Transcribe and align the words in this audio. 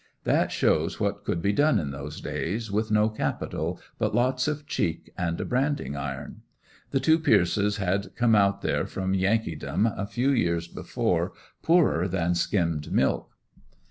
That 0.23 0.51
shows 0.51 0.99
what 0.99 1.23
could 1.23 1.43
be 1.43 1.53
done 1.53 1.77
in 1.77 1.91
those 1.91 2.21
days, 2.21 2.71
with 2.71 2.89
no 2.89 3.07
capital, 3.07 3.79
but 3.99 4.15
lots 4.15 4.47
of 4.47 4.65
cheek 4.65 5.11
and 5.15 5.39
a 5.39 5.45
branding 5.45 5.95
iron. 5.95 6.41
The 6.89 6.99
two 6.99 7.19
Pierce's 7.19 7.77
had 7.77 8.15
come 8.15 8.33
out 8.33 8.63
there 8.63 8.87
from 8.87 9.13
Yankeedom 9.13 9.85
a 9.85 10.07
few 10.07 10.31
years 10.31 10.67
before 10.67 11.33
poorer 11.61 12.07
than 12.07 12.33
skimmed 12.33 12.91
milk. 12.91 13.37